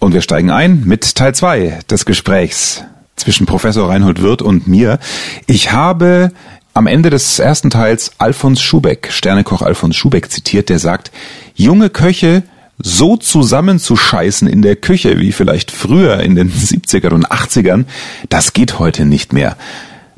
Und 0.00 0.14
wir 0.14 0.22
steigen 0.22 0.50
ein 0.50 0.84
mit 0.86 1.14
Teil 1.14 1.34
2 1.34 1.80
des 1.90 2.06
Gesprächs 2.06 2.82
zwischen 3.16 3.44
Professor 3.44 3.90
Reinhold 3.90 4.22
Wirth 4.22 4.40
und 4.40 4.66
mir. 4.66 4.98
Ich 5.46 5.72
habe 5.72 6.32
am 6.72 6.86
Ende 6.86 7.10
des 7.10 7.38
ersten 7.38 7.68
Teils 7.68 8.12
Alfons 8.16 8.62
Schubeck, 8.62 9.10
Sternekoch 9.12 9.60
Alfons 9.60 9.94
Schubeck 9.94 10.30
zitiert, 10.30 10.70
der 10.70 10.78
sagt, 10.78 11.12
junge 11.54 11.90
Köche 11.90 12.44
so 12.78 13.18
zusammenzuscheißen 13.18 14.48
in 14.48 14.62
der 14.62 14.76
Küche 14.76 15.20
wie 15.20 15.32
vielleicht 15.32 15.70
früher 15.70 16.20
in 16.20 16.34
den 16.34 16.50
70er 16.50 17.12
und 17.12 17.30
80ern, 17.30 17.84
das 18.30 18.54
geht 18.54 18.78
heute 18.78 19.04
nicht 19.04 19.34
mehr. 19.34 19.58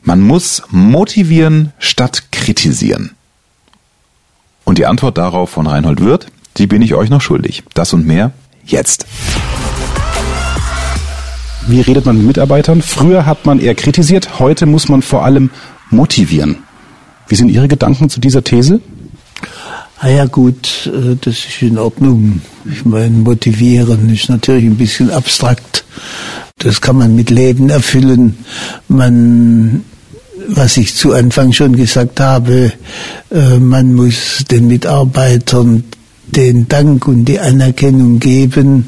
Man 0.01 0.21
muss 0.21 0.63
motivieren 0.71 1.73
statt 1.81 2.31
kritisieren. 2.31 3.17
Und 4.63 4.79
die 4.79 4.87
Antwort 4.87 5.19
darauf 5.19 5.51
von 5.51 5.67
Reinhold 5.67 6.01
Wirth, 6.01 6.27
die 6.57 6.69
bin 6.69 6.83
ich 6.83 6.95
euch 6.95 7.11
noch 7.11 7.21
schuldig. 7.21 7.65
Das 7.75 7.93
und 7.93 8.07
mehr 8.07 8.31
jetzt. 8.65 9.07
Wie 11.69 11.81
redet 11.81 12.07
man 12.07 12.17
mit 12.19 12.27
Mitarbeitern? 12.27 12.83
Früher 12.83 13.25
hat 13.25 13.47
man 13.47 13.61
eher 13.61 13.75
kritisiert, 13.75 14.41
heute 14.41 14.67
muss 14.67 14.89
man 14.89 15.01
vor 15.01 15.25
allem 15.25 15.51
motivieren. 15.91 16.57
Wie 17.29 17.37
sind 17.37 17.51
Ihre 17.51 17.69
Gedanken 17.69 18.11
zu 18.11 18.21
dieser 18.21 18.43
These? 18.43 18.81
Ah 20.01 20.09
ja 20.09 20.25
gut, 20.25 20.91
äh, 20.93 21.17
das 21.21 21.35
ist 21.35 21.63
in 21.63 21.79
Ordnung. 21.79 22.41
Ich 22.71 22.85
meine, 22.85 23.17
motivieren 23.17 24.13
ist 24.13 24.29
natürlich 24.29 24.65
ein 24.65 24.77
bisschen 24.77 25.11
abstrakt. 25.11 25.85
Das 26.59 26.81
kann 26.81 26.97
man 26.97 27.15
mit 27.15 27.31
Leben 27.31 27.71
erfüllen. 27.71 28.39
Man, 28.89 29.85
was 30.49 30.77
ich 30.77 30.97
zu 30.97 31.13
Anfang 31.13 31.53
schon 31.53 31.77
gesagt 31.77 32.19
habe, 32.19 32.73
äh, 33.31 33.59
man 33.59 33.95
muss 33.95 34.45
den 34.51 34.67
Mitarbeitern 34.67 35.85
den 36.27 36.67
Dank 36.67 37.07
und 37.07 37.27
die 37.27 37.39
Anerkennung 37.39 38.19
geben, 38.19 38.87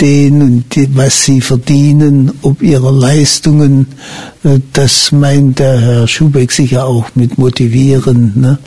den 0.00 0.42
und 0.42 0.74
die, 0.74 0.96
was 0.96 1.24
sie 1.24 1.40
verdienen, 1.40 2.32
ob 2.42 2.62
ihrer 2.62 2.92
Leistungen. 2.92 3.86
Äh, 4.42 4.60
das 4.72 5.12
meint 5.12 5.58
der 5.58 5.80
Herr 5.80 6.08
Schubeck 6.08 6.52
sicher 6.52 6.86
auch 6.86 7.06
mit 7.14 7.38
motivieren. 7.38 8.32
Ne? 8.34 8.58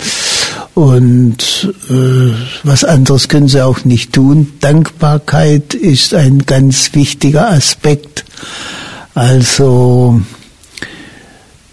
Und 0.73 1.73
äh, 1.89 2.33
was 2.63 2.83
anderes 2.83 3.27
können 3.29 3.47
sie 3.47 3.63
auch 3.65 3.83
nicht 3.83 4.13
tun. 4.13 4.53
Dankbarkeit 4.59 5.73
ist 5.73 6.13
ein 6.13 6.45
ganz 6.45 6.93
wichtiger 6.93 7.49
Aspekt. 7.49 8.25
Also, 9.15 10.21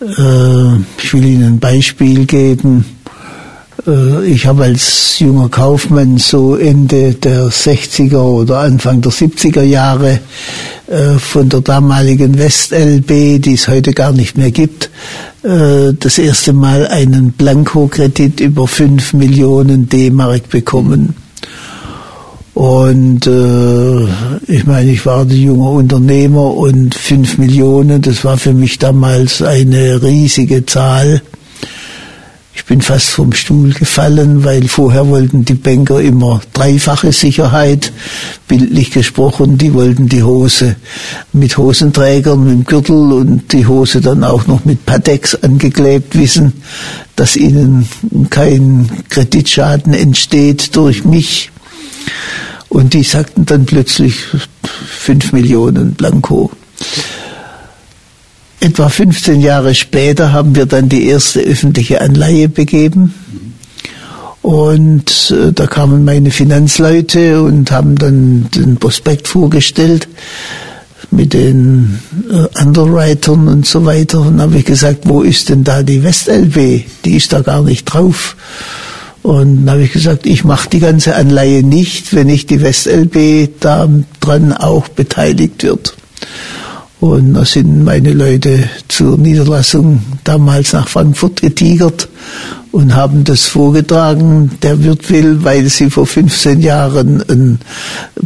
äh, 0.01 0.77
ich 1.03 1.13
will 1.13 1.25
Ihnen 1.25 1.45
ein 1.45 1.59
Beispiel 1.59 2.25
geben. 2.25 2.87
Äh, 3.87 4.27
ich 4.27 4.47
habe 4.47 4.65
als 4.65 5.19
junger 5.19 5.49
Kaufmann 5.49 6.19
so 6.19 6.57
Ende 6.57 7.15
der 7.15 7.49
60er 7.49 8.19
oder 8.19 8.61
Anfang 8.61 9.01
der 9.01 9.13
70er 9.13 9.63
Jahre 9.63 10.21
äh, 10.87 11.19
von 11.19 11.49
der 11.49 11.61
damaligen 11.61 12.39
WestLB, 12.39 13.41
die 13.41 13.55
es 13.55 13.69
heute 13.69 13.93
gar 13.93 14.13
nicht 14.13 14.37
mehr 14.37 14.51
gibt, 14.51 14.91
äh, 15.43 15.93
das 15.99 16.19
erste 16.19 16.53
Mal 16.53 16.87
einen 16.87 17.33
Blankokredit 17.33 18.41
über 18.41 18.67
5 18.67 19.15
Millionen 19.15 19.89
D-Mark 19.89 20.49
bekommen. 20.49 21.17
Und 22.55 23.27
äh, 23.27 24.05
ich 24.47 24.65
meine, 24.65 24.91
ich 24.91 25.05
war 25.05 25.23
ein 25.23 25.31
junger 25.31 25.71
Unternehmer 25.71 26.55
und 26.55 26.95
5 26.95 27.39
Millionen, 27.39 28.01
das 28.01 28.25
war 28.25 28.39
für 28.39 28.53
mich 28.53 28.79
damals 28.79 29.43
eine 29.43 30.01
riesige 30.03 30.65
Zahl. 30.65 31.21
Ich 32.65 32.69
bin 32.69 32.81
fast 32.81 33.09
vom 33.09 33.35
Stuhl 33.35 33.75
gefallen, 33.75 34.43
weil 34.43 34.69
vorher 34.69 35.07
wollten 35.07 35.45
die 35.45 35.53
Banker 35.53 36.01
immer 36.01 36.41
dreifache 36.55 37.13
Sicherheit, 37.13 37.93
bildlich 38.49 38.91
gesprochen. 38.91 39.59
Die 39.59 39.75
wollten 39.75 40.09
die 40.09 40.23
Hose 40.23 40.77
mit 41.35 41.59
Hosenträgern, 41.59 42.43
mit 42.43 42.53
dem 42.55 42.65
Gürtel 42.65 43.13
und 43.13 43.53
die 43.53 43.67
Hose 43.67 44.01
dann 44.01 44.25
auch 44.25 44.47
noch 44.47 44.65
mit 44.65 44.87
Patex 44.87 45.35
angeklebt 45.35 46.19
wissen, 46.19 46.55
dass 47.17 47.37
ihnen 47.37 47.87
kein 48.31 48.89
Kreditschaden 49.11 49.93
entsteht 49.93 50.75
durch 50.75 51.05
mich. 51.05 51.51
Und 52.71 52.95
die 52.95 53.03
sagten 53.03 53.45
dann 53.45 53.67
plötzlich 53.67 54.15
fünf 54.87 55.35
Millionen 55.35 55.93
Blanco. 55.93 56.51
Etwa 58.65 58.89
15 58.89 59.43
Jahre 59.43 59.75
später 59.75 60.33
haben 60.33 60.57
wir 60.57 60.65
dann 60.65 60.89
die 60.89 61.05
erste 61.05 61.41
öffentliche 61.41 62.01
Anleihe 62.01 62.49
begeben. 62.49 63.13
Und 64.41 65.31
äh, 65.31 65.53
da 65.53 65.67
kamen 65.67 66.07
meine 66.07 66.31
Finanzleute 66.31 67.43
und 67.43 67.71
haben 67.71 67.97
dann 67.97 68.49
den 68.55 68.79
Prospekt 68.79 69.29
vorgestellt 69.29 70.09
mit 71.11 71.35
den 71.35 71.99
äh, 72.31 72.63
Underwritern 72.63 73.49
und 73.49 73.67
so 73.67 73.85
weiter. 73.85 74.23
Und 74.23 74.41
habe 74.41 74.57
ich 74.57 74.65
gesagt, 74.65 75.01
wo 75.05 75.21
ist 75.21 75.51
denn 75.51 75.63
da 75.63 75.83
die 75.83 76.03
WestLB? 76.03 76.87
Die 77.05 77.17
ist 77.17 77.35
da 77.35 77.43
gar 77.43 77.61
nicht 77.61 77.85
drauf. 77.85 78.35
Und 79.23 79.67
dann 79.67 79.75
habe 79.75 79.83
ich 79.83 79.93
gesagt, 79.93 80.25
ich 80.25 80.43
mache 80.43 80.71
die 80.71 80.81
ganze 80.81 81.17
Anleihe 81.17 81.63
nicht, 81.63 82.15
wenn 82.15 82.29
nicht 82.29 82.49
die 82.49 82.63
WestLB 82.63 83.61
daran 83.61 84.55
auch 84.55 84.89
beteiligt 84.89 85.65
wird. 85.65 85.95
Und 87.05 87.35
da 87.35 87.45
sind 87.45 87.85
meine 87.85 88.15
Leute 88.15 88.67
zur 88.89 89.19
Niederlassung 89.19 90.01
damals 90.25 90.73
nach 90.73 90.89
Frankfurt 90.89 91.43
getigert 91.43 92.09
und 92.73 92.95
haben 92.95 93.25
das 93.25 93.45
vorgetragen. 93.45 94.53
Der 94.63 94.83
Wirt 94.83 95.11
will, 95.11 95.45
weil 95.45 95.69
sie 95.69 95.91
vor 95.91 96.07
15 96.07 96.63
Jahren 96.63 97.23
einen 97.29 97.59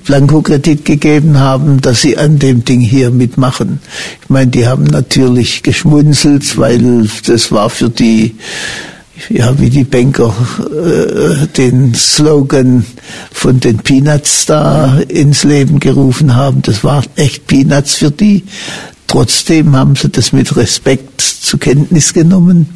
Blankokredit 0.05 0.84
gegeben 0.84 1.41
haben, 1.41 1.81
dass 1.81 2.03
sie 2.03 2.17
an 2.17 2.38
dem 2.38 2.65
Ding 2.65 2.81
hier 2.81 3.11
mitmachen. 3.11 3.81
Ich 4.22 4.31
meine, 4.31 4.53
die 4.53 4.69
haben 4.69 4.84
natürlich 4.84 5.65
geschmunzelt, 5.65 6.56
weil 6.56 7.09
das 7.27 7.50
war 7.50 7.71
für 7.71 7.91
die 7.91 8.37
ja, 9.29 9.59
wie 9.59 9.71
die 9.71 9.84
Banker 9.84 10.34
äh, 10.71 11.47
den 11.49 11.95
Slogan 11.95 12.84
von 13.33 13.61
den 13.61 13.79
Peanuts 13.79 14.47
da 14.47 14.99
ins 15.09 15.45
Leben 15.45 15.81
gerufen 15.81 16.34
haben. 16.34 16.62
Das 16.62 16.84
war 16.84 17.03
echt 17.17 17.47
Peanuts 17.47 17.95
für 17.95 18.11
die. 18.11 18.45
Trotzdem 19.06 19.75
haben 19.75 19.97
sie 19.97 20.11
das 20.11 20.33
mit 20.33 20.55
Respekt 20.56 21.23
zur 21.23 21.59
Kenntnis 21.59 22.12
genommen. 22.12 22.69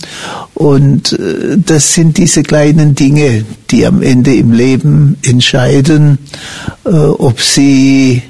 Und 0.54 1.12
äh, 1.12 1.58
das 1.58 1.94
sind 1.94 2.16
diese 2.16 2.42
kleinen 2.42 2.94
Dinge, 2.94 3.44
die 3.70 3.86
am 3.86 4.02
Ende 4.02 4.34
im 4.34 4.52
Leben 4.52 5.18
entscheiden, 5.22 6.18
äh, 6.84 6.90
ob 6.90 7.40
sie 7.40 8.22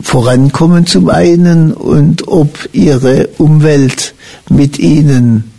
vorankommen 0.00 0.86
zum 0.86 1.08
einen 1.10 1.72
und 1.72 2.26
ob 2.26 2.68
ihre 2.72 3.28
Umwelt 3.38 4.14
mit 4.48 4.78
ihnen 4.78 5.51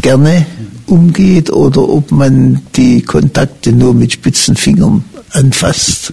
gerne 0.00 0.46
umgeht 0.86 1.50
oder 1.50 1.88
ob 1.88 2.10
man 2.10 2.62
die 2.76 3.02
Kontakte 3.02 3.72
nur 3.72 3.94
mit 3.94 4.12
spitzen 4.12 4.56
Fingern 4.56 5.04
anfasst. 5.32 6.12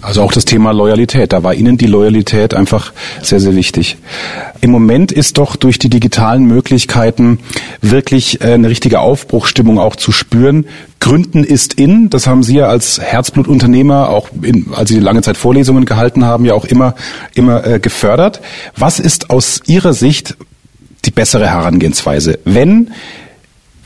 Also 0.00 0.22
auch 0.22 0.32
das 0.32 0.44
Thema 0.44 0.72
Loyalität. 0.72 1.32
Da 1.32 1.42
war 1.42 1.54
Ihnen 1.54 1.76
die 1.76 1.86
Loyalität 1.86 2.54
einfach 2.54 2.92
sehr, 3.22 3.40
sehr 3.40 3.56
wichtig. 3.56 3.96
Im 4.60 4.70
Moment 4.70 5.10
ist 5.10 5.38
doch 5.38 5.56
durch 5.56 5.78
die 5.78 5.88
digitalen 5.88 6.44
Möglichkeiten 6.44 7.38
wirklich 7.80 8.40
äh, 8.40 8.52
eine 8.52 8.68
richtige 8.68 9.00
Aufbruchstimmung 9.00 9.78
auch 9.78 9.96
zu 9.96 10.12
spüren. 10.12 10.66
Gründen 11.00 11.44
ist 11.44 11.74
in, 11.74 12.10
das 12.10 12.26
haben 12.26 12.42
Sie 12.42 12.56
ja 12.56 12.66
als 12.66 13.00
Herzblutunternehmer, 13.00 14.10
auch 14.10 14.28
in, 14.42 14.66
als 14.74 14.90
Sie 14.90 14.98
lange 14.98 15.22
Zeit 15.22 15.36
Vorlesungen 15.36 15.84
gehalten 15.84 16.24
haben, 16.24 16.44
ja 16.44 16.54
auch 16.54 16.64
immer, 16.64 16.94
immer 17.34 17.66
äh, 17.66 17.80
gefördert. 17.80 18.40
Was 18.76 19.00
ist 19.00 19.30
aus 19.30 19.62
Ihrer 19.66 19.94
Sicht 19.94 20.36
die 21.08 21.14
bessere 21.14 21.48
Herangehensweise. 21.48 22.38
Wenn 22.44 22.90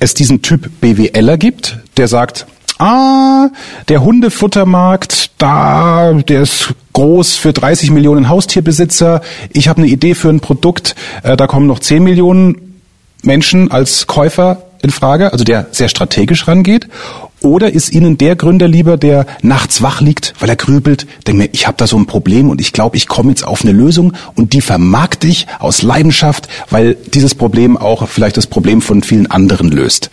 es 0.01 0.15
diesen 0.15 0.43
Typ 0.43 0.69
BWLer 0.81 1.39
gibt, 1.39 1.79
der 1.97 2.09
sagt, 2.09 2.47
ah, 2.79 3.49
der 3.87 4.03
Hundefuttermarkt, 4.03 5.31
da, 5.39 6.13
der 6.15 6.43
ist 6.43 6.75
groß 6.95 7.37
für 7.37 7.53
30 7.53 7.93
Millionen 7.93 8.29
Haustierbesitzer. 8.29 9.21
Ich 9.53 9.69
habe 9.69 9.83
eine 9.83 9.91
Idee 9.91 10.15
für 10.15 10.31
ein 10.31 10.41
Produkt, 10.41 10.97
äh, 11.23 11.37
da 11.37 11.47
kommen 11.47 11.69
noch 11.69 11.79
10 11.79 12.03
Millionen 12.03 12.81
Menschen 13.23 13.71
als 13.71 14.09
Käufer 14.09 14.65
in 14.83 14.91
Frage, 14.91 15.33
also 15.33 15.45
der 15.45 15.69
sehr 15.71 15.89
strategisch 15.89 16.49
rangeht. 16.49 16.89
Oder 17.43 17.73
ist 17.73 17.93
Ihnen 17.93 18.19
der 18.19 18.37
Gründer 18.37 18.69
lieber, 18.69 18.97
der 18.97 19.27
nachts 19.43 19.83
wach 19.83 20.01
liegt, 20.01 20.35
weil 20.39 20.49
er 20.49 20.57
grübelt, 20.57 21.07
denkt 21.27 21.39
mir, 21.39 21.49
ich 21.53 21.67
habe 21.67 21.77
da 21.77 21.87
so 21.87 21.97
ein 21.97 22.07
Problem 22.07 22.51
und 22.51 22.61
ich 22.61 22.73
glaube, 22.73 22.97
ich 22.97 23.09
komme 23.09 23.31
jetzt 23.31 23.45
auf 23.45 23.63
eine 23.63 23.73
Lösung 23.73 24.13
und 24.35 24.53
die 24.53 24.61
vermarkte 24.61 25.27
ich 25.27 25.47
aus 25.59 25.83
Leidenschaft, 25.83 26.49
weil 26.71 26.95
dieses 26.95 27.35
Problem 27.35 27.77
auch 27.77 28.09
vielleicht 28.09 28.37
das 28.37 28.47
Problem 28.47 28.81
von 28.81 29.03
vielen 29.03 29.31
anderen 29.31 29.71
löst. 29.71 30.11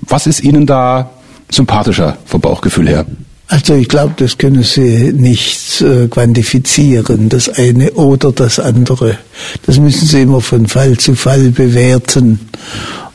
Was 0.00 0.26
ist 0.26 0.42
Ihnen 0.42 0.66
da 0.66 1.10
sympathischer 1.50 2.16
vom 2.24 2.40
Bauchgefühl 2.40 2.88
her? 2.88 3.06
Also 3.50 3.74
ich 3.74 3.88
glaube, 3.88 4.14
das 4.16 4.38
können 4.38 4.62
Sie 4.62 5.12
nicht 5.12 5.80
äh, 5.80 6.06
quantifizieren, 6.06 7.28
das 7.28 7.48
eine 7.48 7.90
oder 7.92 8.30
das 8.30 8.60
andere. 8.60 9.18
Das 9.66 9.76
müssen 9.78 10.06
Sie 10.06 10.22
immer 10.22 10.40
von 10.40 10.68
Fall 10.68 10.96
zu 10.98 11.16
Fall 11.16 11.50
bewerten. 11.50 12.38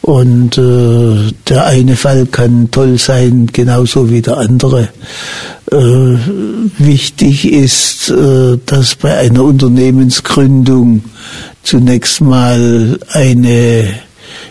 Und 0.06 0.56
äh, 0.60 1.34
der 1.50 1.66
eine 1.66 1.96
Fall 1.96 2.28
kann 2.28 2.69
toll 2.69 3.00
sein, 3.00 3.48
genauso 3.52 4.12
wie 4.12 4.22
der 4.22 4.38
andere. 4.38 4.90
äh, 5.72 5.75
wichtig 6.78 7.52
ist, 7.52 8.12
äh, 8.12 8.60
dass 8.68 8.94
bei 8.98 9.18
einer 9.18 9.44
Unternehmensgründung 9.44 11.06
zunächst 11.63 12.22
mal 12.22 13.00
eine 13.10 13.96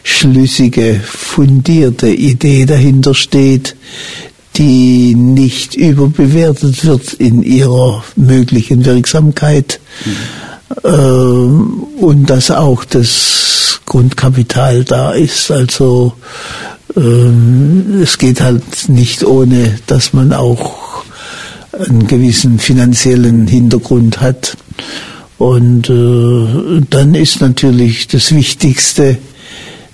schlüssige, 0.03 1.01
fundierte 1.05 2.09
Idee 2.09 2.67
dahinter 2.67 3.15
steht, 3.15 3.77
die 4.57 5.15
nicht 5.15 5.77
überbewertet 5.77 6.85
wird 6.85 7.13
in 7.13 7.45
ihrer 7.45 8.03
möglichen 8.17 8.85
Wirksamkeit 8.85 9.79
mhm. 10.05 10.17
Äh, 10.83 10.89
und 10.89 12.27
dass 12.27 12.51
auch 12.51 12.85
das 12.85 13.81
Grundkapital 13.87 14.85
da 14.85 15.13
ist. 15.13 15.51
Also 15.51 16.15
ähm, 16.97 18.01
es 18.03 18.19
geht 18.19 18.41
halt 18.41 18.89
nicht 18.89 19.25
ohne, 19.25 19.79
dass 19.87 20.13
man 20.13 20.33
auch 20.33 21.05
einen 21.73 22.07
gewissen 22.07 22.59
finanziellen 22.59 23.47
Hintergrund 23.47 24.21
hat. 24.21 24.57
Und 25.39 25.91
äh, 25.91 26.83
dann 26.89 27.15
ist 27.15 27.41
natürlich 27.41 28.07
das 28.09 28.35
Wichtigste 28.35 29.19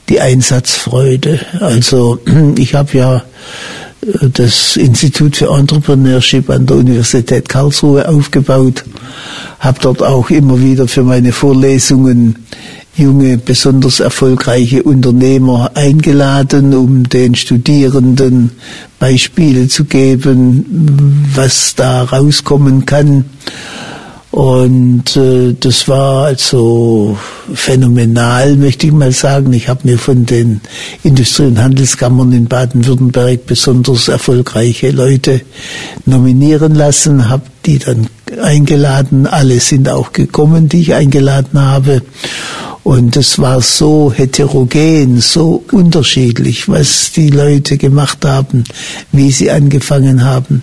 die 0.09 0.21
Einsatzfreude. 0.21 1.41
Also 1.61 2.19
ich 2.57 2.75
habe 2.75 2.97
ja 2.97 3.23
das 4.03 4.77
Institut 4.77 5.37
für 5.37 5.55
Entrepreneurship 5.55 6.49
an 6.51 6.67
der 6.67 6.79
Universität 6.79 7.49
Karlsruhe 7.49 8.09
aufgebaut, 8.09 8.85
habe 9.59 9.79
dort 9.83 10.03
auch 10.03 10.31
immer 10.31 10.61
wieder 10.61 10.89
für 10.89 11.03
meine 11.03 11.33
Vorlesungen 11.33 12.37
junge, 12.97 13.39
besonders 13.39 14.01
erfolgreiche 14.01 14.83
Unternehmer 14.83 15.71
eingeladen, 15.75 16.75
um 16.75 17.09
den 17.09 17.35
Studierenden 17.35 18.51
Beispiele 18.99 19.69
zu 19.69 19.85
geben, 19.85 21.27
was 21.35 21.75
da 21.75 22.03
rauskommen 22.05 22.87
kann. 22.87 23.25
Und 24.31 25.17
äh, 25.17 25.55
das 25.59 25.89
war 25.89 26.27
also 26.27 27.19
phänomenal, 27.53 28.55
möchte 28.57 28.87
ich 28.87 28.93
mal 28.93 29.11
sagen. 29.11 29.53
Ich 29.53 29.69
habe 29.69 29.81
mir 29.89 29.99
von 29.99 30.25
den 30.25 30.61
Industrie- 31.03 31.47
und 31.47 31.61
Handelskammern 31.61 32.33
in 32.33 32.47
Baden-Württemberg 32.47 33.47
besonders 33.47 34.07
erfolgreiche 34.07 34.93
Leute 34.93 35.41
nominieren 36.07 36.77
lassen, 36.77 37.29
habe 37.29 37.43
die 37.67 37.81
dann 37.81 38.07
eingeladen. 38.41 39.27
Alle 39.27 39.59
sind 39.59 39.89
auch 39.89 40.13
gekommen, 40.13 40.69
die 40.69 40.83
ich 40.83 40.95
eingeladen 40.95 41.61
habe. 41.61 42.03
Und 42.85 43.17
es 43.17 43.39
war 43.41 43.61
so 43.61 44.13
heterogen, 44.13 45.21
so 45.21 45.65
unterschiedlich, 45.73 46.69
was 46.69 47.11
die 47.13 47.31
Leute 47.31 47.77
gemacht 47.79 48.25
haben, 48.25 48.65
wie 49.11 49.33
sie 49.33 49.51
angefangen 49.51 50.25
haben. 50.25 50.63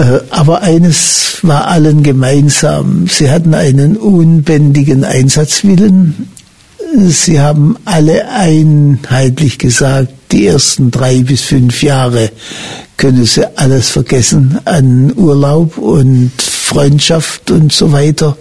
Äh, 0.00 0.20
aber 0.30 0.62
eines 0.62 1.38
war 1.42 1.66
allen 1.66 2.02
gemeinsam. 2.02 3.06
Sie 3.06 3.30
hatten 3.30 3.52
einen 3.52 3.98
unbändigen 3.98 5.04
Einsatzwillen. 5.04 6.30
Sie 7.08 7.38
haben 7.38 7.76
alle 7.84 8.28
einheitlich 8.30 9.58
gesagt, 9.58 10.08
die 10.32 10.46
ersten 10.46 10.90
drei 10.90 11.22
bis 11.22 11.42
fünf 11.42 11.82
Jahre 11.82 12.30
können 12.96 13.26
sie 13.26 13.44
alles 13.58 13.90
vergessen 13.90 14.58
an 14.64 15.12
Urlaub 15.16 15.76
und 15.76 16.32
Freundschaft 16.40 17.50
und 17.50 17.70
so 17.72 17.92
weiter. 17.92 18.36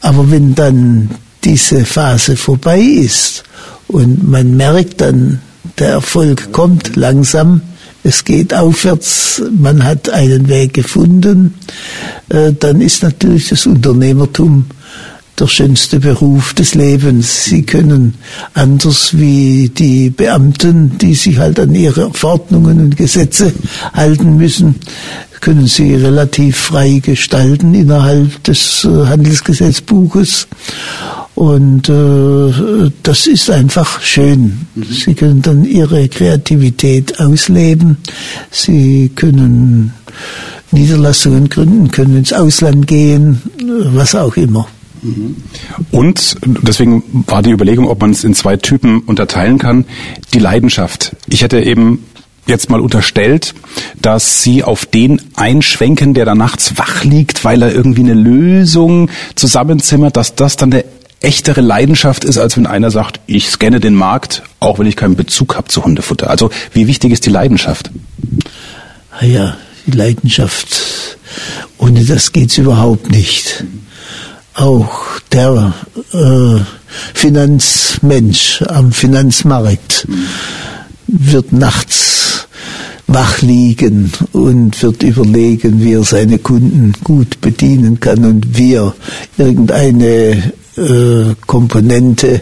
Aber 0.00 0.30
wenn 0.30 0.54
dann 0.56 1.10
diese 1.44 1.84
Phase 1.84 2.36
vorbei 2.36 2.80
ist 2.80 3.44
und 3.86 4.28
man 4.28 4.56
merkt 4.56 5.00
dann, 5.00 5.40
der 5.78 5.90
Erfolg 5.90 6.52
kommt 6.52 6.96
langsam, 6.96 7.62
es 8.04 8.24
geht 8.24 8.52
aufwärts, 8.54 9.42
man 9.58 9.82
hat 9.82 10.10
einen 10.10 10.48
Weg 10.48 10.74
gefunden, 10.74 11.54
äh, 12.28 12.52
dann 12.52 12.80
ist 12.80 13.02
natürlich 13.02 13.48
das 13.48 13.66
Unternehmertum 13.66 14.66
der 15.40 15.48
schönste 15.48 15.98
Beruf 15.98 16.54
des 16.54 16.74
Lebens. 16.74 17.44
Sie 17.44 17.62
können 17.62 18.14
anders 18.52 19.18
wie 19.18 19.68
die 19.68 20.10
Beamten, 20.10 20.96
die 20.98 21.14
sich 21.14 21.38
halt 21.38 21.58
an 21.58 21.74
ihre 21.74 22.12
Verordnungen 22.12 22.78
und 22.78 22.96
Gesetze 22.96 23.52
halten 23.94 24.36
müssen, 24.36 24.76
können 25.40 25.66
sie 25.66 25.94
relativ 25.94 26.56
frei 26.56 27.00
gestalten 27.02 27.74
innerhalb 27.74 28.42
des 28.44 28.84
äh, 28.84 29.06
Handelsgesetzbuches. 29.06 30.46
Und 31.34 31.88
äh, 31.88 32.90
das 33.02 33.26
ist 33.26 33.50
einfach 33.50 34.00
schön. 34.00 34.66
Sie 34.88 35.14
können 35.14 35.42
dann 35.42 35.64
ihre 35.64 36.08
Kreativität 36.08 37.18
ausleben. 37.18 37.96
Sie 38.50 39.10
können 39.14 39.92
Niederlassungen 40.70 41.48
gründen, 41.48 41.90
können 41.90 42.18
ins 42.18 42.32
Ausland 42.32 42.86
gehen, 42.86 43.42
was 43.94 44.14
auch 44.14 44.36
immer. 44.36 44.68
Und 45.90 46.36
deswegen 46.42 47.02
war 47.26 47.42
die 47.42 47.50
Überlegung, 47.50 47.88
ob 47.88 48.00
man 48.00 48.12
es 48.12 48.24
in 48.24 48.34
zwei 48.34 48.56
Typen 48.56 49.00
unterteilen 49.00 49.58
kann. 49.58 49.84
Die 50.32 50.38
Leidenschaft. 50.38 51.14
Ich 51.28 51.42
hätte 51.42 51.60
eben 51.60 52.04
jetzt 52.46 52.70
mal 52.70 52.80
unterstellt, 52.80 53.54
dass 54.00 54.42
Sie 54.42 54.62
auf 54.62 54.86
den 54.86 55.20
einschwenken, 55.34 56.14
der 56.14 56.24
da 56.24 56.34
nachts 56.34 56.78
wach 56.78 57.04
liegt, 57.04 57.44
weil 57.44 57.62
er 57.62 57.74
irgendwie 57.74 58.02
eine 58.02 58.14
Lösung 58.14 59.10
zusammenzimmert, 59.34 60.16
dass 60.16 60.34
das 60.34 60.56
dann 60.56 60.72
eine 60.72 60.84
echtere 61.24 61.60
Leidenschaft 61.60 62.24
ist, 62.24 62.38
als 62.38 62.56
wenn 62.56 62.66
einer 62.66 62.90
sagt, 62.90 63.20
ich 63.26 63.48
scanne 63.48 63.80
den 63.80 63.94
Markt, 63.94 64.42
auch 64.60 64.78
wenn 64.78 64.86
ich 64.86 64.96
keinen 64.96 65.16
Bezug 65.16 65.56
habe 65.56 65.68
zu 65.68 65.84
Hundefutter. 65.84 66.30
Also 66.30 66.50
wie 66.72 66.86
wichtig 66.86 67.12
ist 67.12 67.26
die 67.26 67.30
Leidenschaft? 67.30 67.90
Ah 69.10 69.24
ja, 69.24 69.56
die 69.86 69.92
Leidenschaft. 69.92 71.16
Ohne 71.78 72.04
das 72.04 72.32
geht's 72.32 72.58
überhaupt 72.58 73.10
nicht. 73.10 73.64
Auch 74.54 75.18
der 75.32 75.72
äh, 76.12 76.60
Finanzmensch 77.14 78.62
am 78.62 78.92
Finanzmarkt 78.92 80.06
wird 81.06 81.52
nachts 81.52 82.46
wach 83.06 83.42
liegen 83.42 84.12
und 84.32 84.82
wird 84.82 85.02
überlegen, 85.02 85.82
wie 85.82 85.94
er 85.94 86.04
seine 86.04 86.38
Kunden 86.38 86.94
gut 87.04 87.40
bedienen 87.40 88.00
kann 88.00 88.24
und 88.24 88.56
wie 88.56 88.74
er 88.74 88.94
irgendeine 89.36 90.52
Komponente 91.46 92.40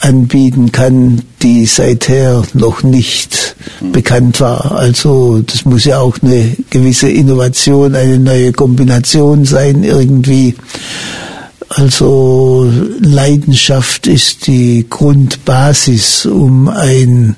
anbieten 0.00 0.72
kann, 0.72 1.22
die 1.42 1.66
seither 1.66 2.42
noch 2.52 2.82
nicht 2.82 3.56
bekannt 3.92 4.40
war. 4.40 4.72
Also 4.72 5.40
das 5.40 5.64
muss 5.64 5.84
ja 5.84 5.98
auch 5.98 6.16
eine 6.22 6.56
gewisse 6.70 7.10
Innovation, 7.10 7.94
eine 7.94 8.18
neue 8.18 8.52
Kombination 8.52 9.44
sein 9.44 9.82
irgendwie. 9.82 10.54
Also 11.70 12.70
Leidenschaft 13.00 14.06
ist 14.06 14.46
die 14.46 14.86
Grundbasis, 14.88 16.26
um 16.26 16.68
ein 16.68 17.36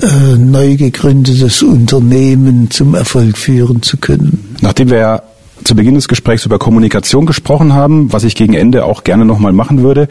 äh, 0.00 0.36
neu 0.36 0.76
gegründetes 0.76 1.62
Unternehmen 1.62 2.70
zum 2.70 2.94
Erfolg 2.94 3.36
führen 3.36 3.82
zu 3.82 3.96
können. 3.98 4.56
Nachdem 4.60 4.90
wir 4.90 5.22
zu 5.64 5.74
Beginn 5.74 5.94
des 5.94 6.08
Gesprächs 6.08 6.44
über 6.46 6.58
Kommunikation 6.58 7.26
gesprochen 7.26 7.72
haben, 7.72 8.12
was 8.12 8.24
ich 8.24 8.34
gegen 8.34 8.54
Ende 8.54 8.84
auch 8.84 9.04
gerne 9.04 9.24
nochmal 9.24 9.52
machen 9.52 9.82
würde, 9.82 10.08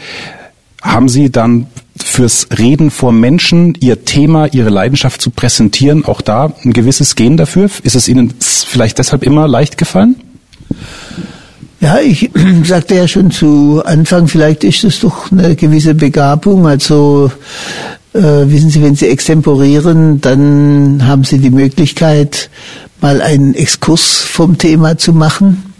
haben 0.82 1.10
Sie 1.10 1.32
dann 1.32 1.68
fürs 2.04 2.48
Reden 2.58 2.92
vor 2.92 3.12
Menschen, 3.12 3.75
Ihr 3.80 4.06
Thema, 4.06 4.48
Ihre 4.54 4.70
Leidenschaft 4.70 5.22
zu 5.22 5.32
präsentieren, 5.32 6.06
auch 6.06 6.22
da 6.22 6.54
ein 6.63 6.74
gewisses 6.74 7.16
Gen 7.16 7.38
dafür? 7.38 7.70
Ist 7.84 7.96
es 7.96 8.08
Ihnen 8.08 8.34
vielleicht 8.39 9.00
deshalb 9.00 9.24
immer 9.24 9.48
leicht 9.48 9.77
gefallen? 9.77 10.16
Ja, 11.80 12.00
ich 12.00 12.30
sagte 12.63 12.96
ja 12.96 13.08
schon 13.08 13.32
zu 13.32 13.82
Anfang, 13.86 14.27
vielleicht 14.27 14.63
ist 14.63 14.84
es 14.84 15.00
doch 15.00 15.32
eine 15.32 15.56
gewisse 15.56 15.94
Begabung. 15.94 16.68
Also 16.68 17.32
äh, 18.17 18.50
wissen 18.50 18.69
Sie, 18.69 18.81
wenn 18.81 18.95
Sie 18.95 19.07
extemporieren, 19.07 20.19
dann 20.21 21.05
haben 21.05 21.24
Sie 21.24 21.38
die 21.38 21.51
Möglichkeit, 21.51 22.50
mal 23.00 23.21
einen 23.21 23.53
Exkurs 23.53 24.21
vom 24.21 24.57
Thema 24.57 24.97
zu 24.97 25.13
machen, 25.13 25.74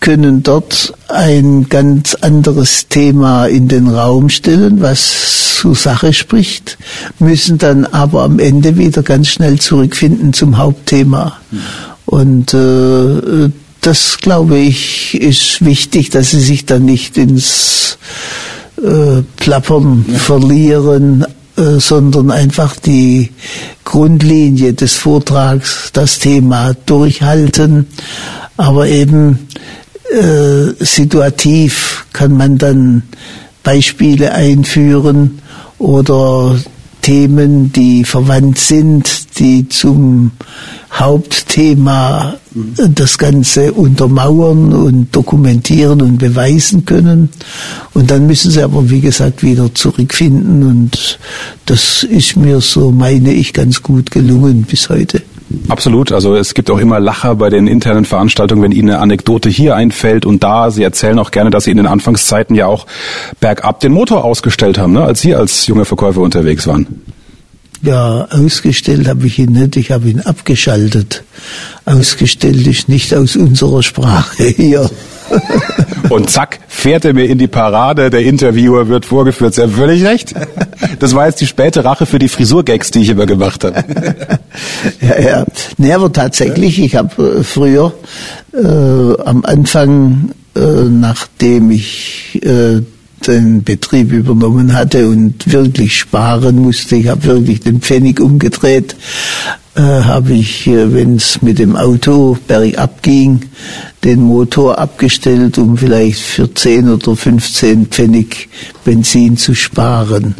können 0.00 0.42
dort 0.42 0.94
ein 1.08 1.68
ganz 1.68 2.14
anderes 2.14 2.88
Thema 2.88 3.46
in 3.46 3.68
den 3.68 3.88
Raum 3.88 4.28
stellen, 4.28 4.80
was 4.80 5.56
zur 5.60 5.74
Sache 5.74 6.12
spricht, 6.12 6.78
müssen 7.18 7.58
dann 7.58 7.84
aber 7.86 8.22
am 8.22 8.38
Ende 8.38 8.76
wieder 8.76 9.02
ganz 9.02 9.28
schnell 9.28 9.58
zurückfinden 9.58 10.32
zum 10.32 10.58
Hauptthema. 10.58 11.38
Und 12.04 12.54
äh, 12.54 13.50
das, 13.80 14.18
glaube 14.20 14.58
ich, 14.58 15.20
ist 15.20 15.64
wichtig, 15.64 16.10
dass 16.10 16.30
sie 16.30 16.40
sich 16.40 16.66
dann 16.66 16.84
nicht 16.84 17.16
ins 17.16 17.98
äh, 18.82 19.22
Plappern 19.36 20.04
ja. 20.08 20.18
verlieren, 20.18 21.24
äh, 21.56 21.80
sondern 21.80 22.30
einfach 22.30 22.76
die 22.76 23.30
Grundlinie 23.84 24.74
des 24.74 24.94
Vortrags, 24.94 25.90
das 25.92 26.18
Thema 26.18 26.74
durchhalten, 26.86 27.86
aber 28.56 28.88
eben 28.88 29.48
äh, 30.10 30.84
situativ 30.84 32.06
kann 32.12 32.36
man 32.36 32.58
dann 32.58 33.02
Beispiele 33.62 34.32
einführen 34.32 35.40
oder 35.78 36.56
Themen, 37.06 37.70
die 37.70 38.02
verwandt 38.02 38.58
sind, 38.58 39.38
die 39.38 39.68
zum 39.68 40.32
Hauptthema 40.92 42.34
das 42.76 43.16
Ganze 43.16 43.72
untermauern 43.72 44.72
und 44.72 45.14
dokumentieren 45.14 46.02
und 46.02 46.18
beweisen 46.18 46.84
können. 46.84 47.28
Und 47.94 48.10
dann 48.10 48.26
müssen 48.26 48.50
sie 48.50 48.60
aber, 48.60 48.90
wie 48.90 49.00
gesagt, 49.00 49.44
wieder 49.44 49.72
zurückfinden. 49.72 50.64
Und 50.64 51.20
das 51.66 52.02
ist 52.02 52.36
mir 52.36 52.60
so, 52.60 52.90
meine 52.90 53.32
ich, 53.32 53.52
ganz 53.52 53.84
gut 53.84 54.10
gelungen 54.10 54.64
bis 54.64 54.88
heute. 54.88 55.22
Absolut. 55.68 56.12
Also 56.12 56.34
es 56.34 56.54
gibt 56.54 56.70
auch 56.70 56.78
immer 56.78 56.98
Lacher 56.98 57.36
bei 57.36 57.50
den 57.50 57.66
internen 57.66 58.04
Veranstaltungen, 58.04 58.62
wenn 58.62 58.72
Ihnen 58.72 58.90
eine 58.90 58.98
Anekdote 58.98 59.48
hier 59.48 59.76
einfällt 59.76 60.26
und 60.26 60.42
da. 60.42 60.70
Sie 60.70 60.82
erzählen 60.82 61.18
auch 61.18 61.30
gerne, 61.30 61.50
dass 61.50 61.64
Sie 61.64 61.70
in 61.70 61.76
den 61.76 61.86
Anfangszeiten 61.86 62.56
ja 62.56 62.66
auch 62.66 62.86
bergab 63.40 63.80
den 63.80 63.92
Motor 63.92 64.24
ausgestellt 64.24 64.78
haben, 64.78 64.92
ne? 64.92 65.02
als 65.02 65.20
Sie 65.20 65.34
als 65.34 65.66
junge 65.66 65.84
Verkäufer 65.84 66.20
unterwegs 66.20 66.66
waren. 66.66 66.86
Ja, 67.82 68.26
ausgestellt 68.30 69.06
habe 69.06 69.26
ich 69.26 69.38
ihn 69.38 69.52
nicht, 69.52 69.76
ich 69.76 69.90
habe 69.90 70.08
ihn 70.08 70.20
abgeschaltet. 70.20 71.22
Ausgestellt 71.84 72.66
ist 72.66 72.88
nicht 72.88 73.14
aus 73.14 73.36
unserer 73.36 73.82
Sprache 73.82 74.44
hier. 74.56 74.90
Und 76.08 76.30
zack, 76.30 76.60
fährt 76.68 77.04
er 77.04 77.14
mir 77.14 77.26
in 77.26 77.38
die 77.38 77.46
Parade, 77.46 78.10
der 78.10 78.22
Interviewer 78.22 78.88
wird 78.88 79.06
vorgeführt. 79.06 79.54
Sie 79.54 79.62
haben 79.62 79.72
völlig 79.72 80.04
recht. 80.04 80.34
Das 80.98 81.14
war 81.14 81.26
jetzt 81.26 81.40
die 81.40 81.46
späte 81.46 81.84
Rache 81.84 82.06
für 82.06 82.18
die 82.18 82.28
Frisurgags, 82.28 82.90
die 82.90 83.00
ich 83.00 83.10
immer 83.10 83.26
gemacht 83.26 83.64
habe. 83.64 83.84
Ja, 85.00 85.20
ja. 85.20 85.44
Nee, 85.76 85.92
aber 85.92 86.12
tatsächlich, 86.12 86.80
ich 86.80 86.96
habe 86.96 87.40
äh, 87.40 87.42
früher 87.42 87.92
äh, 88.54 89.22
am 89.22 89.44
Anfang, 89.44 90.30
äh, 90.54 90.60
nachdem 90.60 91.70
ich 91.70 92.40
äh, 92.42 92.80
den 93.26 93.62
Betrieb 93.64 94.12
übernommen 94.12 94.74
hatte 94.74 95.08
und 95.08 95.52
wirklich 95.52 95.98
sparen 95.98 96.56
musste, 96.56 96.96
ich 96.96 97.08
habe 97.08 97.24
wirklich 97.24 97.60
den 97.60 97.80
Pfennig 97.80 98.20
umgedreht, 98.20 98.96
äh, 99.76 99.80
habe 99.80 100.32
ich, 100.32 100.66
äh, 100.66 100.92
wenn 100.92 101.16
es 101.16 101.42
mit 101.42 101.58
dem 101.58 101.76
Auto 101.76 102.38
bergab 102.48 103.02
ging, 103.02 103.42
den 104.04 104.22
Motor 104.22 104.78
abgestellt, 104.78 105.58
um 105.58 105.76
vielleicht 105.76 106.20
für 106.20 106.52
10 106.52 106.88
oder 106.88 107.14
15 107.14 107.86
Pfennig 107.86 108.48
Benzin 108.84 109.36
zu 109.36 109.54
sparen. 109.54 110.34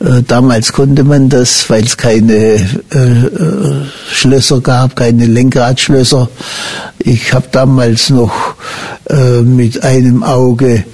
Mhm. 0.00 0.06
Äh, 0.06 0.22
damals 0.26 0.72
konnte 0.72 1.04
man 1.04 1.28
das, 1.28 1.68
weil 1.68 1.84
es 1.84 1.96
keine 1.96 2.34
äh, 2.34 2.56
äh, 2.96 3.84
Schlösser 4.12 4.60
gab, 4.60 4.96
keine 4.96 5.26
Lenkradschlösser. 5.26 6.28
Ich 6.98 7.32
habe 7.34 7.48
damals 7.50 8.10
noch 8.10 8.54
äh, 9.08 9.42
mit 9.42 9.82
einem 9.82 10.22
Auge 10.22 10.84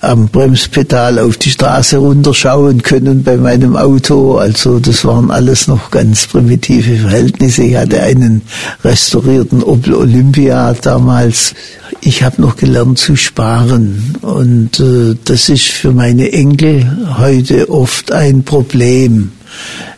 am 0.00 0.28
Bremspedal 0.28 1.18
auf 1.18 1.36
die 1.36 1.50
Straße 1.50 1.98
runterschauen 1.98 2.82
können 2.82 3.22
bei 3.22 3.36
meinem 3.36 3.76
Auto. 3.76 4.36
Also 4.36 4.78
das 4.78 5.04
waren 5.04 5.30
alles 5.30 5.66
noch 5.68 5.90
ganz 5.90 6.26
primitive 6.26 6.96
Verhältnisse. 6.96 7.27
Ich 7.40 7.76
hatte 7.76 8.02
einen 8.02 8.42
restaurierten 8.82 9.62
Opel 9.62 9.94
Olympia 9.94 10.72
damals. 10.74 11.54
Ich 12.00 12.22
habe 12.22 12.40
noch 12.40 12.56
gelernt 12.56 12.98
zu 12.98 13.16
sparen 13.16 14.16
und 14.22 14.80
äh, 14.80 15.16
das 15.24 15.48
ist 15.48 15.66
für 15.66 15.92
meine 15.92 16.32
Enkel 16.32 17.16
heute 17.18 17.68
oft 17.70 18.12
ein 18.12 18.44
Problem. 18.44 19.32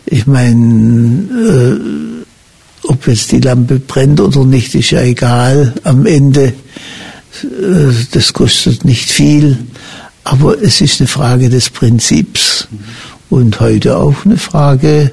Ich 0.07 0.27
meine, 0.27 1.29
äh, 1.31 2.89
ob 2.89 3.07
jetzt 3.07 3.33
die 3.33 3.41
Lampe 3.41 3.79
brennt 3.79 4.21
oder 4.21 4.45
nicht, 4.45 4.75
ist 4.75 4.91
ja 4.91 5.03
egal. 5.03 5.75
Am 5.85 6.07
Ende, 6.07 6.53
äh, 7.43 7.93
das 8.13 8.33
kostet 8.33 8.85
nicht 8.85 9.11
viel, 9.11 9.59
aber 10.25 10.61
es 10.61 10.81
ist 10.81 11.01
eine 11.01 11.09
Frage 11.09 11.49
des 11.49 11.71
Prinzips 11.71 12.67
und 13.29 13.61
heute 13.61 13.97
auch 13.97 14.25
eine 14.25 14.37
Frage 14.37 15.13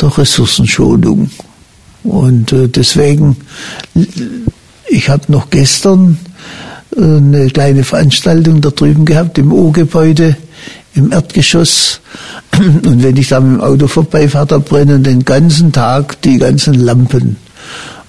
der 0.00 0.16
Ressourcenschonung. 0.16 1.30
Und 2.02 2.52
äh, 2.52 2.68
deswegen, 2.68 3.36
ich 4.88 5.08
habe 5.08 5.30
noch 5.30 5.50
gestern 5.50 6.18
äh, 6.96 7.02
eine 7.02 7.48
kleine 7.48 7.84
Veranstaltung 7.84 8.60
da 8.60 8.70
drüben 8.70 9.04
gehabt 9.04 9.38
im 9.38 9.52
O-Gebäude 9.52 10.36
im 10.94 11.12
Erdgeschoss. 11.12 12.00
Und 12.58 13.02
wenn 13.02 13.16
ich 13.16 13.28
da 13.28 13.40
mit 13.40 13.60
dem 13.60 13.60
Auto 13.60 13.86
vorbeifahre, 13.86 14.46
da 14.46 14.58
brennen 14.58 15.02
den 15.02 15.24
ganzen 15.24 15.72
Tag 15.72 16.20
die 16.22 16.38
ganzen 16.38 16.74
Lampen. 16.74 17.36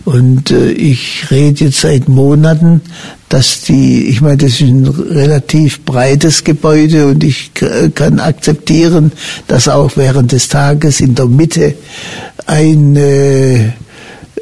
Und 0.06 0.52
äh, 0.52 0.72
ich 0.72 1.30
rede 1.30 1.66
jetzt 1.66 1.82
seit 1.82 2.08
Monaten, 2.10 2.82
dass 3.32 3.62
die, 3.62 4.10
ich 4.10 4.20
meine, 4.20 4.36
das 4.36 4.52
ist 4.52 4.62
ein 4.62 4.86
relativ 4.86 5.86
breites 5.86 6.44
Gebäude 6.44 7.08
und 7.08 7.24
ich 7.24 7.52
kann 7.96 8.20
akzeptieren, 8.20 9.14
dass 9.48 9.70
auch 9.70 9.92
während 9.96 10.34
des 10.34 10.50
Tages 10.50 11.00
in 11.00 11.16
der 11.16 11.28
Mitte 11.28 11.76
eine 12.46 13.74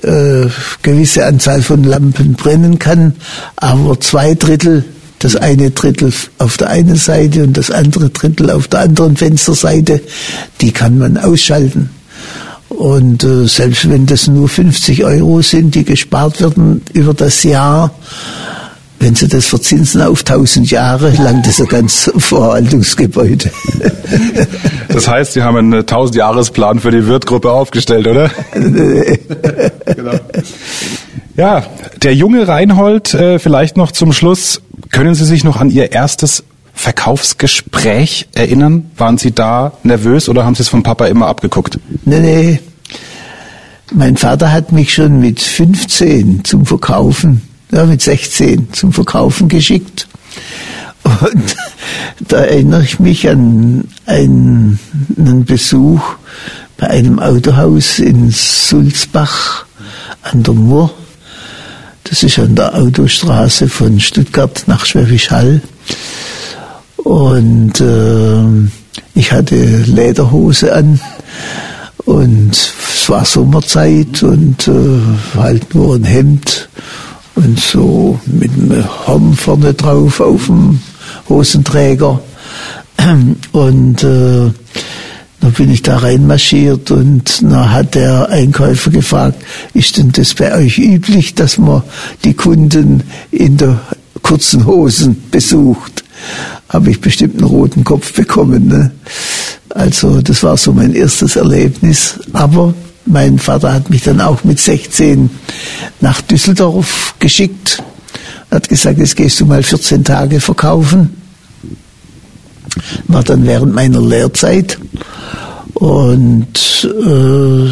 äh, 0.02 0.48
gewisse 0.82 1.24
Anzahl 1.24 1.62
von 1.62 1.84
Lampen 1.84 2.34
brennen 2.34 2.80
kann, 2.80 3.14
aber 3.58 4.00
zwei 4.00 4.34
Drittel 4.34 4.84
das 5.20 5.36
eine 5.36 5.70
Drittel 5.70 6.12
auf 6.38 6.58
der 6.58 6.70
einen 6.70 6.96
Seite 6.96 7.44
und 7.44 7.58
das 7.58 7.70
andere 7.70 8.10
Drittel 8.10 8.50
auf 8.50 8.70
der 8.70 8.80
anderen 8.80 9.18
Fensterseite, 9.18 10.02
die 10.62 10.72
kann 10.72 10.98
man 10.98 11.18
ausschalten. 11.18 11.90
Und 12.70 13.24
äh, 13.24 13.46
selbst 13.46 13.90
wenn 13.90 14.06
das 14.06 14.28
nur 14.28 14.48
50 14.48 15.04
Euro 15.04 15.42
sind, 15.42 15.76
die 15.76 15.84
gespart 15.84 16.40
werden 16.40 16.82
über 16.94 17.14
das 17.14 17.44
Jahr, 17.44 17.94
wenn 19.00 19.16
Sie 19.16 19.28
das 19.28 19.46
verzinsen 19.48 20.02
auf 20.02 20.20
1000 20.20 20.70
Jahre, 20.70 21.12
langt 21.12 21.48
das 21.48 21.60
ein 21.60 21.68
ganz 21.68 22.12
Verwaltungsgebäude. 22.18 23.50
Das 24.90 25.08
heißt, 25.08 25.34
Sie 25.34 25.44
haben 25.44 25.58
einen 25.58 25.74
1000 25.74 26.16
Jahresplan 26.18 26.80
für 26.80 26.92
die 26.92 27.06
Wirtgruppe 27.06 27.52
aufgestellt, 27.52 28.08
oder? 28.08 28.30
genau. 28.54 30.20
Ja, 31.38 31.64
der 32.04 32.14
junge 32.16 32.48
Reinhold, 32.48 33.14
äh, 33.14 33.40
vielleicht 33.40 33.78
noch 33.78 33.92
zum 33.92 34.12
Schluss. 34.12 34.62
Können 34.92 35.16
Sie 35.16 35.26
sich 35.26 35.44
noch 35.44 35.58
an 35.58 35.70
Ihr 35.70 35.92
erstes 35.92 36.44
Verkaufsgespräch 36.74 38.28
erinnern? 38.34 38.92
Waren 38.98 39.18
Sie 39.18 39.32
da 39.32 39.74
nervös 39.84 40.28
oder 40.28 40.46
haben 40.46 40.56
Sie 40.56 40.64
es 40.64 40.70
vom 40.70 40.84
Papa 40.84 41.08
immer 41.08 41.28
abgeguckt? 41.28 41.80
Nee, 42.04 42.20
nee. 42.20 42.60
Mein 43.94 44.18
Vater 44.18 44.52
hat 44.52 44.72
mich 44.72 44.94
schon 44.94 45.20
mit 45.20 45.40
15 45.40 46.44
zum 46.44 46.66
Verkaufen, 46.66 47.42
ja, 47.72 47.86
mit 47.86 48.02
16 48.02 48.74
zum 48.74 48.94
Verkaufen 48.94 49.48
geschickt. 49.48 50.08
Und 51.04 51.56
da 52.28 52.42
erinnere 52.42 52.84
ich 52.84 53.00
mich 53.00 53.30
an 53.30 53.86
einen, 54.06 54.80
Besuch 55.46 56.02
bei 56.78 56.88
einem 56.88 57.20
Autohaus 57.20 58.00
in 58.00 58.32
Sulzbach 58.32 59.66
an 60.22 60.44
der 60.44 60.54
Mur. 60.54 60.92
Das 62.04 62.24
ist 62.24 62.40
an 62.40 62.56
der 62.56 62.76
Autostraße 62.76 63.70
von 63.70 64.00
Stuttgart 64.00 64.64
nach 64.68 64.86
Schwäbisch 64.86 65.32
Hall. 65.32 65.62
Und 66.98 67.80
äh, 67.82 68.70
ich 69.14 69.32
hatte 69.32 69.56
Lederhose 69.56 70.74
an 70.74 71.00
und 72.06 72.52
es 72.52 73.10
war 73.10 73.26
Sommerzeit 73.26 74.24
und 74.24 74.68
äh, 74.68 75.38
halt 75.38 75.74
nur 75.76 75.96
ein 75.96 76.04
Hemd 76.04 76.70
und 77.40 77.60
so 77.60 78.20
mit 78.26 78.52
einem 78.52 78.86
Horn 79.08 79.34
vorne 79.34 79.74
drauf 79.74 80.20
auf 80.20 80.48
dem 80.48 80.80
Hosenträger. 81.30 82.22
Und 83.54 84.04
äh, 84.04 84.52
dann 85.42 85.54
bin 85.54 85.72
ich 85.72 85.82
da 85.82 85.98
reinmarschiert 85.98 86.92
und 86.92 87.42
dann 87.42 87.72
hat 87.72 87.96
der 87.96 88.30
Einkäufer 88.30 88.92
gefragt, 88.92 89.42
ist 89.74 89.98
denn 89.98 90.12
das 90.12 90.34
bei 90.34 90.54
euch 90.54 90.78
üblich, 90.80 91.34
dass 91.34 91.58
man 91.58 91.84
die 92.26 92.34
Kunden 92.34 93.04
in 93.32 93.56
der 93.56 93.80
kurzen 94.22 94.66
Hosen 94.66 95.24
besucht? 95.32 96.04
Habe 96.68 96.92
ich 96.92 97.00
bestimmt 97.00 97.36
einen 97.38 97.48
roten 97.48 97.86
Kopf 97.86 98.14
bekommen. 98.14 98.68
Ne? 98.68 98.92
Also 99.70 100.22
das 100.22 100.44
war 100.44 100.58
so 100.58 100.74
mein 100.74 100.94
erstes 100.94 101.38
Erlebnis. 101.38 102.20
Aber 102.34 102.74
mein 103.10 103.40
Vater 103.40 103.74
hat 103.74 103.90
mich 103.90 104.04
dann 104.04 104.22
auch 104.22 104.44
mit 104.44 104.60
16 104.60 105.30
nach 106.00 106.22
Düsseldorf 106.22 107.16
geschickt. 107.20 107.84
Hat 108.52 108.70
gesagt, 108.70 109.00
jetzt 109.00 109.16
gehst 109.16 109.40
du 109.40 109.46
mal 109.46 109.64
14 109.64 110.04
Tage 110.04 110.40
verkaufen. 110.40 111.16
War 113.08 113.24
dann 113.24 113.46
während 113.46 113.74
meiner 113.74 114.02
Lehrzeit. 114.02 114.78
Und 115.74 116.88
äh, 117.06 117.72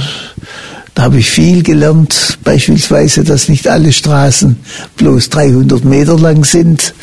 da 0.96 1.04
habe 1.04 1.20
ich 1.20 1.30
viel 1.30 1.62
gelernt, 1.62 2.40
beispielsweise, 2.44 3.24
dass 3.24 3.50
nicht 3.50 3.68
alle 3.68 3.94
Straßen 3.94 4.58
bloß 4.98 5.30
300 5.30 5.86
Meter 5.86 6.18
lang 6.18 6.44
sind. 6.46 6.94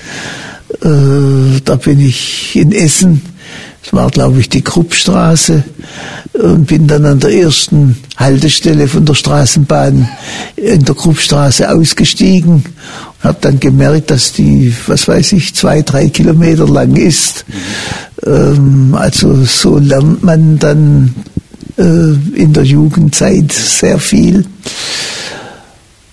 Äh, 0.82 1.60
da 1.64 1.76
bin 1.76 2.00
ich 2.00 2.56
in 2.56 2.72
Essen, 2.72 3.22
das 3.84 3.92
war 3.92 4.10
glaube 4.10 4.40
ich 4.40 4.48
die 4.48 4.62
Kruppstraße, 4.62 5.62
und 6.34 6.66
bin 6.66 6.86
dann 6.86 7.04
an 7.06 7.20
der 7.20 7.30
ersten 7.30 7.96
Haltestelle 8.16 8.88
von 8.88 9.04
der 9.04 9.14
Straßenbahn 9.14 10.08
in 10.56 10.84
der 10.84 10.94
Kruppstraße 10.94 11.70
ausgestiegen 11.70 12.54
und 12.54 12.64
habe 13.24 13.38
dann 13.40 13.60
gemerkt, 13.60 14.10
dass 14.10 14.32
die, 14.32 14.74
was 14.86 15.06
weiß 15.06 15.32
ich, 15.32 15.54
zwei, 15.54 15.82
drei 15.82 16.08
Kilometer 16.08 16.68
lang 16.68 16.96
ist. 16.96 17.44
Ähm, 18.26 18.94
also 18.98 19.44
so 19.44 19.78
lernt 19.78 20.24
man 20.24 20.58
dann 20.58 21.14
äh, 21.78 21.82
in 22.36 22.52
der 22.52 22.64
Jugendzeit 22.64 23.52
sehr 23.52 24.00
viel. 24.00 24.44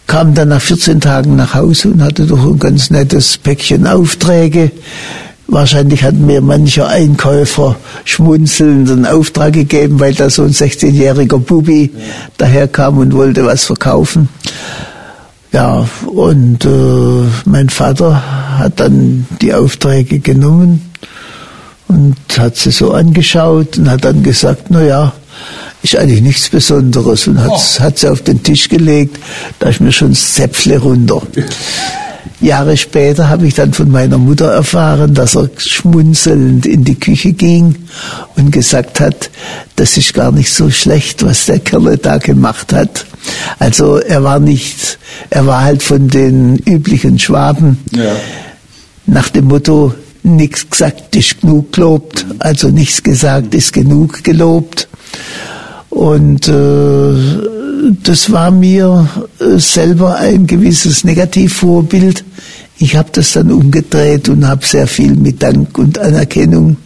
Kam 0.06 0.36
dann 0.36 0.50
nach 0.50 0.62
14 0.62 1.02
Tagen 1.02 1.36
nach 1.36 1.56
Hause 1.56 1.90
und 1.90 2.04
hatte 2.04 2.28
doch 2.28 2.46
ein 2.46 2.60
ganz 2.60 2.92
nettes 2.92 3.38
Päckchen 3.38 3.88
Aufträge. 3.88 4.72
Wahrscheinlich 5.52 6.02
hat 6.04 6.16
mir 6.16 6.40
mancher 6.40 6.88
Einkäufer 6.88 7.76
schmunzelnd 8.06 8.90
einen 8.90 9.06
Auftrag 9.06 9.52
gegeben, 9.52 10.00
weil 10.00 10.14
da 10.14 10.30
so 10.30 10.44
ein 10.44 10.52
16-jähriger 10.52 11.40
Bubi 11.40 11.92
ja. 11.94 12.02
daherkam 12.38 13.00
und 13.00 13.14
wollte 13.14 13.46
was 13.46 13.66
verkaufen. 13.66 14.30
Ja, 15.52 15.90
und 16.08 16.64
äh, 16.64 17.28
mein 17.44 17.70
Vater 17.70 18.60
hat 18.60 18.80
dann 18.80 19.28
die 19.42 19.54
Aufträge 19.54 20.20
genommen 20.20 20.90
und 21.90 22.16
hat 22.38 22.56
sie 22.56 22.72
so 22.72 22.94
angeschaut 22.94 23.78
und 23.78 23.92
hat 23.92 24.06
dann 24.06 24.24
gesagt, 24.24 24.68
na 24.70 24.82
ja, 24.82 25.12
ist 25.84 25.98
eigentlich 25.98 26.22
nichts 26.22 26.50
Besonderes 26.50 27.28
und 27.28 27.42
hat, 27.42 27.52
oh. 27.52 27.80
hat 27.82 28.00
sie 28.00 28.10
auf 28.10 28.22
den 28.22 28.42
Tisch 28.42 28.70
gelegt, 28.70 29.18
da 29.60 29.68
ist 29.68 29.82
mir 29.82 29.92
schon 29.92 30.12
das 30.12 30.34
Zäpfle 30.34 30.80
runter. 30.80 31.22
Jahre 32.40 32.78
später 32.78 33.30
habe 33.30 33.48
ich 33.48 33.54
dann 33.54 33.74
von 33.74 33.92
meiner 33.92 34.18
Mutter 34.18 34.52
erfahren, 34.52 35.14
dass 35.14 35.36
er 35.36 35.50
schmunzelnd 35.58 36.66
in 36.66 36.84
die 36.84 37.00
Küche 37.00 37.34
ging 37.34 37.76
und 38.36 38.52
gesagt 38.52 39.00
hat, 39.00 39.30
das 39.76 39.98
ist 39.98 40.14
gar 40.14 40.32
nicht 40.32 40.52
so 40.52 40.70
schlecht, 40.70 41.24
was 41.24 41.46
der 41.46 41.60
Kerl 41.60 41.98
da 41.98 42.18
gemacht 42.18 42.74
hat. 42.74 43.06
Also 43.60 43.98
er 43.98 44.24
war 44.24 44.40
nicht, 44.40 44.98
er 45.30 45.46
war 45.46 45.64
halt 45.64 45.84
von 45.84 46.08
den 46.08 46.58
üblichen 46.58 47.20
Schwaben. 47.20 47.80
Ja. 47.96 48.16
Nach 49.06 49.30
dem 49.30 49.46
Motto, 49.46 49.94
nichts 50.24 50.70
gesagt 50.70 51.16
ist 51.16 51.42
genug 51.42 51.74
gelobt, 51.74 52.26
also 52.40 52.70
nichts 52.70 53.04
gesagt 53.04 53.54
ist 53.56 53.74
genug 53.74 54.24
gelobt. 54.24 54.88
Und 55.90 56.48
äh, 56.48 57.61
das 58.04 58.32
war 58.32 58.52
mir 58.52 59.08
äh, 59.40 59.58
selber 59.58 60.18
ein 60.18 60.48
gewisses 60.48 61.04
Negativvorbild. 61.04 62.24
Ich 62.78 62.96
habe 62.96 63.10
das 63.12 63.34
dann 63.34 63.52
umgedreht 63.52 64.30
und 64.30 64.48
habe 64.48 64.66
sehr 64.66 64.88
viel 64.88 65.16
mit 65.16 65.42
Dank 65.44 65.78
und 65.78 66.00
Anerkennung 66.00 66.78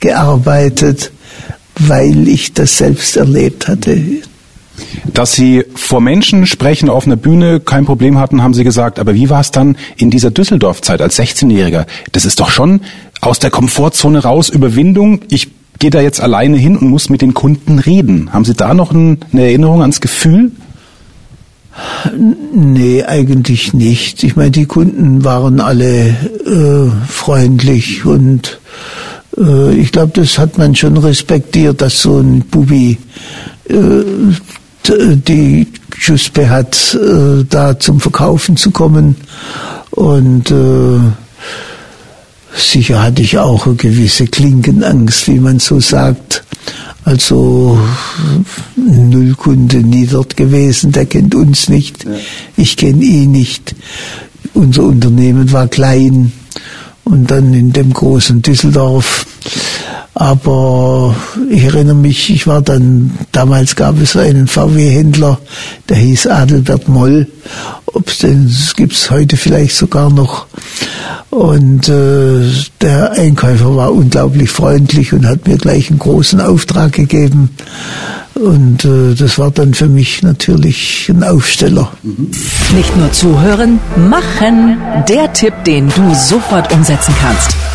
gearbeitet, 0.00 1.10
weil 1.78 2.28
ich 2.28 2.52
das 2.52 2.78
selbst 2.78 3.16
erlebt 3.16 3.68
hatte. 3.68 4.00
Dass 5.12 5.32
Sie 5.32 5.64
vor 5.74 6.00
Menschen 6.00 6.46
sprechen 6.46 6.88
auf 6.88 7.06
einer 7.06 7.16
Bühne 7.16 7.60
kein 7.60 7.84
Problem 7.84 8.18
hatten, 8.18 8.42
haben 8.42 8.54
Sie 8.54 8.64
gesagt. 8.64 8.98
Aber 8.98 9.14
wie 9.14 9.30
war 9.30 9.40
es 9.40 9.50
dann 9.50 9.76
in 9.96 10.10
dieser 10.10 10.30
Düsseldorf-Zeit 10.30 11.00
als 11.00 11.18
16-Jähriger? 11.18 11.86
Das 12.12 12.24
ist 12.24 12.40
doch 12.40 12.50
schon 12.50 12.82
aus 13.20 13.38
der 13.38 13.50
Komfortzone 13.50 14.22
raus 14.22 14.48
Überwindung. 14.48 15.22
Ich 15.28 15.57
gehe 15.78 15.90
da 15.90 16.00
jetzt 16.00 16.20
alleine 16.20 16.56
hin 16.56 16.76
und 16.76 16.88
muss 16.88 17.10
mit 17.10 17.22
den 17.22 17.34
Kunden 17.34 17.78
reden. 17.78 18.32
Haben 18.32 18.44
Sie 18.44 18.54
da 18.54 18.74
noch 18.74 18.92
eine 18.92 19.18
Erinnerung 19.32 19.80
ans 19.80 20.00
Gefühl? 20.00 20.52
Nee, 22.52 23.04
eigentlich 23.04 23.72
nicht. 23.72 24.24
Ich 24.24 24.34
meine, 24.34 24.50
die 24.50 24.66
Kunden 24.66 25.24
waren 25.24 25.60
alle 25.60 26.08
äh, 26.08 26.90
freundlich 27.06 28.04
und 28.04 28.58
äh, 29.36 29.74
ich 29.74 29.92
glaube, 29.92 30.12
das 30.14 30.38
hat 30.38 30.58
man 30.58 30.74
schon 30.74 30.96
respektiert, 30.96 31.80
dass 31.80 32.02
so 32.02 32.18
ein 32.18 32.40
Bubi 32.40 32.98
äh, 33.68 33.76
die 34.88 35.68
Schuspe 35.96 36.48
hat, 36.48 36.94
äh, 36.94 37.44
da 37.48 37.78
zum 37.78 38.00
Verkaufen 38.00 38.56
zu 38.56 38.70
kommen. 38.70 39.16
Und 39.90 40.50
äh, 40.50 40.98
sicher 42.68 43.02
hatte 43.02 43.22
ich 43.22 43.38
auch 43.38 43.66
eine 43.66 43.76
gewisse 43.76 44.26
Klinkenangst, 44.26 45.28
wie 45.28 45.40
man 45.40 45.58
so 45.58 45.80
sagt. 45.80 46.44
Also 47.04 47.78
Nullkunde 48.76 49.78
nie 49.78 50.06
dort 50.06 50.36
gewesen, 50.36 50.92
der 50.92 51.06
kennt 51.06 51.34
uns 51.34 51.68
nicht, 51.68 52.04
ich 52.56 52.76
kenne 52.76 53.02
ihn 53.02 53.32
nicht. 53.32 53.74
Unser 54.52 54.82
Unternehmen 54.82 55.50
war 55.52 55.68
klein 55.68 56.32
und 57.04 57.30
dann 57.30 57.54
in 57.54 57.72
dem 57.72 57.92
großen 57.92 58.42
Düsseldorf 58.42 59.26
aber 60.18 61.14
ich 61.48 61.62
erinnere 61.62 61.94
mich, 61.94 62.28
ich 62.30 62.48
war 62.48 62.60
dann, 62.60 63.12
damals 63.30 63.76
gab 63.76 64.00
es 64.02 64.16
einen 64.16 64.48
VW-Händler, 64.48 65.38
der 65.88 65.96
hieß 65.96 66.26
Adelbert 66.26 66.88
Moll. 66.88 67.28
Ob's 67.86 68.18
den 68.18 68.52
gibt's 68.74 69.12
heute 69.12 69.36
vielleicht 69.36 69.76
sogar 69.76 70.10
noch. 70.10 70.46
Und 71.30 71.88
äh, 71.88 72.50
der 72.80 73.12
Einkäufer 73.12 73.76
war 73.76 73.92
unglaublich 73.92 74.50
freundlich 74.50 75.12
und 75.12 75.24
hat 75.24 75.46
mir 75.46 75.56
gleich 75.56 75.88
einen 75.88 76.00
großen 76.00 76.40
Auftrag 76.40 76.94
gegeben. 76.94 77.50
Und 78.34 78.84
äh, 78.84 79.14
das 79.14 79.38
war 79.38 79.52
dann 79.52 79.72
für 79.72 79.88
mich 79.88 80.24
natürlich 80.24 81.08
ein 81.10 81.22
Aufsteller. 81.22 81.92
Nicht 82.74 82.96
nur 82.96 83.12
zuhören, 83.12 83.78
machen. 83.96 84.78
Der 85.08 85.32
Tipp, 85.32 85.54
den 85.64 85.88
du 85.94 86.12
sofort 86.12 86.72
umsetzen 86.72 87.14
kannst. 87.20 87.67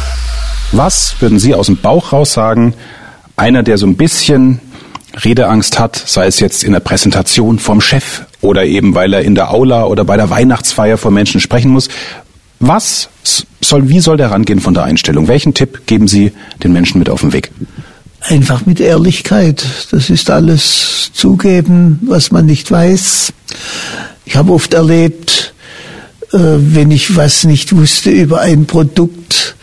Was 0.73 1.15
würden 1.19 1.38
Sie 1.38 1.53
aus 1.53 1.67
dem 1.67 1.77
Bauch 1.77 2.13
raus 2.13 2.33
sagen, 2.33 2.73
einer, 3.38 3.62
der 3.62 3.77
so 3.77 3.86
ein 3.86 3.95
bisschen 3.95 4.59
Redeangst 5.23 5.77
hat, 5.77 5.95
sei 5.95 6.25
es 6.25 6.39
jetzt 6.39 6.63
in 6.63 6.73
der 6.73 6.79
Präsentation 6.79 7.59
vom 7.59 7.79
Chef 7.79 8.23
oder 8.41 8.65
eben 8.65 8.95
weil 8.95 9.13
er 9.13 9.21
in 9.21 9.36
der 9.36 9.51
Aula 9.53 9.86
oder 9.86 10.03
bei 10.03 10.17
der 10.17 10.31
Weihnachtsfeier 10.31 10.97
vor 10.97 11.12
Menschen 11.12 11.39
sprechen 11.39 11.69
muss. 11.69 11.89
Was 12.59 13.09
soll, 13.62 13.88
wie 13.89 13.99
soll 13.99 14.17
der 14.17 14.31
rangehen 14.31 14.59
von 14.59 14.73
der 14.73 14.86
Einstellung? 14.86 15.27
Welchen 15.27 15.53
Tipp 15.53 15.86
geben 15.86 16.07
Sie 16.07 16.31
den 16.63 16.73
Menschen 16.73 16.97
mit 16.97 17.07
auf 17.07 17.21
den 17.21 17.33
Weg? 17.33 17.51
Einfach 18.21 18.65
mit 18.65 18.79
Ehrlichkeit. 18.79 19.63
Das 19.91 20.09
ist 20.09 20.31
alles 20.31 21.12
zugeben, 21.13 21.99
was 22.07 22.31
man 22.31 22.47
nicht 22.47 22.71
weiß. 22.71 23.31
Ich 24.25 24.36
habe 24.36 24.51
oft 24.51 24.73
erlebt, 24.73 25.53
äh, 26.31 26.39
wenn 26.39 26.89
ich 26.89 27.15
was 27.15 27.43
nicht 27.43 27.75
wusste 27.75 28.09
über 28.09 28.41
ein 28.41 28.65
Produkt, 28.65 29.55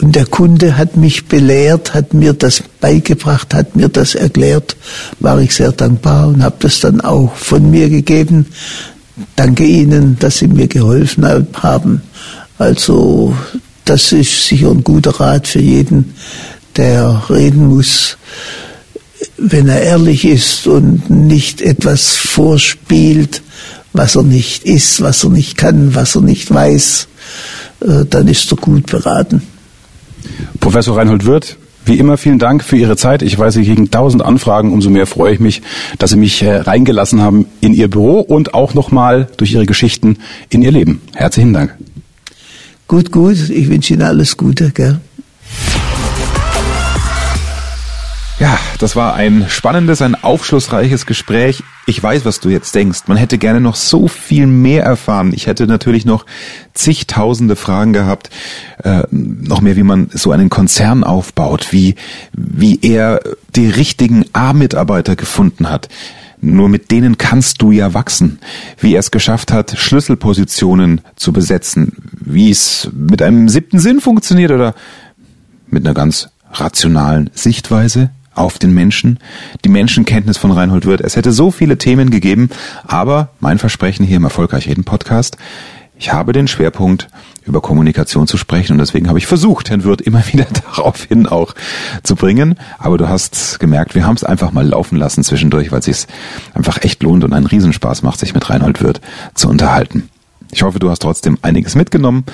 und 0.00 0.16
der 0.16 0.26
Kunde 0.26 0.76
hat 0.76 0.96
mich 0.96 1.26
belehrt, 1.26 1.94
hat 1.94 2.14
mir 2.14 2.32
das 2.32 2.62
beigebracht, 2.80 3.54
hat 3.54 3.76
mir 3.76 3.88
das 3.88 4.14
erklärt, 4.14 4.76
war 5.20 5.40
ich 5.40 5.54
sehr 5.54 5.72
dankbar 5.72 6.28
und 6.28 6.42
habe 6.42 6.56
das 6.58 6.80
dann 6.80 7.00
auch 7.00 7.34
von 7.36 7.70
mir 7.70 7.88
gegeben. 7.88 8.46
Danke 9.36 9.64
Ihnen, 9.64 10.16
dass 10.18 10.38
Sie 10.38 10.48
mir 10.48 10.66
geholfen 10.66 11.24
haben. 11.54 12.02
Also 12.58 13.36
das 13.84 14.12
ist 14.12 14.48
sicher 14.48 14.70
ein 14.70 14.82
guter 14.82 15.20
Rat 15.20 15.46
für 15.46 15.60
jeden, 15.60 16.14
der 16.76 17.22
reden 17.30 17.68
muss, 17.68 18.16
wenn 19.36 19.68
er 19.68 19.82
ehrlich 19.82 20.24
ist 20.24 20.66
und 20.66 21.08
nicht 21.10 21.60
etwas 21.60 22.16
vorspielt, 22.16 23.42
was 23.92 24.16
er 24.16 24.24
nicht 24.24 24.64
ist, 24.64 25.00
was 25.00 25.22
er 25.22 25.30
nicht 25.30 25.56
kann, 25.56 25.94
was 25.94 26.16
er 26.16 26.22
nicht 26.22 26.52
weiß, 26.52 27.06
äh, 27.80 28.04
dann 28.08 28.26
ist 28.26 28.50
er 28.50 28.56
gut 28.56 28.86
beraten. 28.86 29.42
Professor 30.60 30.96
Reinhold 30.96 31.26
Wirth, 31.26 31.56
wie 31.86 31.98
immer 31.98 32.16
vielen 32.16 32.38
Dank 32.38 32.64
für 32.64 32.76
Ihre 32.76 32.96
Zeit. 32.96 33.22
Ich 33.22 33.38
weiß, 33.38 33.54
Sie 33.54 33.64
kriegen 33.64 33.90
tausend 33.90 34.22
Anfragen. 34.22 34.72
Umso 34.72 34.90
mehr 34.90 35.06
freue 35.06 35.34
ich 35.34 35.40
mich, 35.40 35.62
dass 35.98 36.10
Sie 36.10 36.16
mich 36.16 36.42
äh, 36.42 36.56
reingelassen 36.56 37.20
haben 37.20 37.46
in 37.60 37.74
Ihr 37.74 37.88
Büro 37.88 38.20
und 38.20 38.54
auch 38.54 38.74
nochmal 38.74 39.28
durch 39.36 39.52
Ihre 39.52 39.66
Geschichten 39.66 40.18
in 40.48 40.62
Ihr 40.62 40.72
Leben. 40.72 41.02
Herzlichen 41.14 41.52
Dank. 41.52 41.74
Gut, 42.88 43.12
gut. 43.12 43.50
Ich 43.50 43.68
wünsche 43.68 43.94
Ihnen 43.94 44.02
alles 44.02 44.36
Gute. 44.36 44.70
Gell? 44.70 45.00
Ja, 48.40 48.58
das 48.80 48.96
war 48.96 49.14
ein 49.14 49.46
spannendes, 49.48 50.02
ein 50.02 50.16
aufschlussreiches 50.16 51.06
Gespräch. 51.06 51.62
Ich 51.86 52.02
weiß, 52.02 52.24
was 52.24 52.40
du 52.40 52.48
jetzt 52.48 52.74
denkst. 52.74 53.02
Man 53.06 53.16
hätte 53.16 53.38
gerne 53.38 53.60
noch 53.60 53.76
so 53.76 54.08
viel 54.08 54.48
mehr 54.48 54.82
erfahren. 54.82 55.32
Ich 55.32 55.46
hätte 55.46 55.68
natürlich 55.68 56.04
noch 56.04 56.26
zigtausende 56.72 57.54
Fragen 57.54 57.92
gehabt, 57.92 58.30
äh, 58.82 59.04
noch 59.10 59.60
mehr, 59.60 59.76
wie 59.76 59.84
man 59.84 60.10
so 60.12 60.32
einen 60.32 60.50
Konzern 60.50 61.04
aufbaut, 61.04 61.68
wie, 61.70 61.94
wie 62.32 62.80
er 62.82 63.20
die 63.54 63.68
richtigen 63.68 64.24
A-Mitarbeiter 64.32 65.14
gefunden 65.14 65.70
hat. 65.70 65.88
Nur 66.40 66.68
mit 66.68 66.90
denen 66.90 67.18
kannst 67.18 67.62
du 67.62 67.70
ja 67.70 67.94
wachsen. 67.94 68.40
Wie 68.78 68.94
er 68.94 69.00
es 69.00 69.12
geschafft 69.12 69.52
hat, 69.52 69.78
Schlüsselpositionen 69.78 71.02
zu 71.14 71.32
besetzen. 71.32 71.92
Wie 72.20 72.50
es 72.50 72.90
mit 72.92 73.22
einem 73.22 73.48
siebten 73.48 73.78
Sinn 73.78 74.00
funktioniert 74.00 74.50
oder 74.50 74.74
mit 75.68 75.86
einer 75.86 75.94
ganz 75.94 76.28
rationalen 76.52 77.30
Sichtweise 77.32 78.10
auf 78.34 78.58
den 78.58 78.74
Menschen, 78.74 79.18
die 79.64 79.68
Menschenkenntnis 79.68 80.36
von 80.36 80.50
Reinhold 80.50 80.86
Wirth. 80.86 81.00
Es 81.00 81.16
hätte 81.16 81.32
so 81.32 81.50
viele 81.50 81.78
Themen 81.78 82.10
gegeben, 82.10 82.50
aber 82.86 83.28
mein 83.40 83.58
Versprechen 83.58 84.04
hier 84.04 84.16
im 84.16 84.24
Erfolgreich 84.24 84.68
Reden 84.68 84.84
Podcast, 84.84 85.36
ich 85.96 86.12
habe 86.12 86.32
den 86.32 86.48
Schwerpunkt 86.48 87.08
über 87.46 87.60
Kommunikation 87.60 88.26
zu 88.26 88.36
sprechen 88.36 88.72
und 88.72 88.78
deswegen 88.78 89.08
habe 89.08 89.18
ich 89.18 89.26
versucht, 89.26 89.70
Herrn 89.70 89.84
Wirth 89.84 90.00
immer 90.00 90.26
wieder 90.32 90.46
daraufhin 90.66 91.26
auch 91.26 91.54
zu 92.02 92.16
bringen. 92.16 92.56
Aber 92.78 92.98
du 92.98 93.08
hast 93.08 93.60
gemerkt, 93.60 93.94
wir 93.94 94.06
haben 94.06 94.16
es 94.16 94.24
einfach 94.24 94.52
mal 94.52 94.66
laufen 94.66 94.96
lassen 94.96 95.22
zwischendurch, 95.22 95.70
weil 95.70 95.78
es 95.80 95.84
sich 95.84 96.06
einfach 96.52 96.82
echt 96.82 97.02
lohnt 97.02 97.24
und 97.24 97.32
einen 97.32 97.46
Riesenspaß 97.46 98.02
macht, 98.02 98.18
sich 98.18 98.34
mit 98.34 98.50
Reinhold 98.50 98.82
Wirth 98.82 99.00
zu 99.34 99.48
unterhalten. 99.48 100.08
Ich 100.52 100.62
hoffe, 100.62 100.78
du 100.78 100.90
hast 100.90 101.02
trotzdem 101.02 101.38
einiges 101.42 101.74
mitgenommen 101.74 102.24